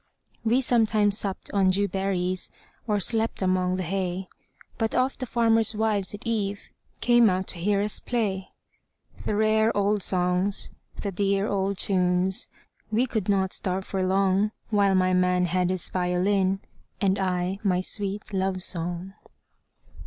[0.43, 2.49] We sometimes supped on dew berries,
[2.87, 4.29] Or slept among the hay,
[4.79, 8.49] But oft the farmers' wives at eveCame out to hear us play;
[9.27, 15.45] The rare old songs, the dear old tunes,—We could not starve for longWhile my man
[15.45, 16.61] had his violin,
[16.99, 19.13] And I my sweet love song.